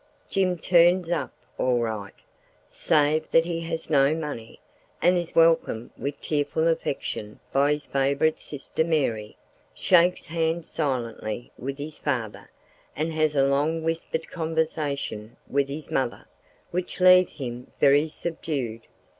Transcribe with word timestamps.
Jim 0.31 0.57
turns 0.57 1.11
up 1.11 1.31
all 1.59 1.77
right—save 1.79 3.29
that 3.29 3.45
he 3.45 3.59
has 3.59 3.87
no 3.91 4.15
money—and 4.15 5.15
is 5.15 5.35
welcomed 5.35 5.91
with 5.95 6.19
tearful 6.19 6.67
affection 6.67 7.39
by 7.53 7.73
his 7.73 7.85
favourite 7.85 8.39
sister 8.39 8.83
Mary, 8.83 9.37
shakes 9.75 10.25
hands 10.25 10.67
silently 10.67 11.51
with 11.55 11.77
his 11.77 11.99
father, 11.99 12.49
and 12.95 13.13
has 13.13 13.35
a 13.35 13.45
long 13.45 13.83
whispered 13.83 14.27
conversation 14.31 15.37
with 15.47 15.67
his 15.69 15.91
mother, 15.91 16.25
which 16.71 16.99
leaves 16.99 17.37
him 17.37 17.71
very 17.79 18.09
subdued. 18.09 18.87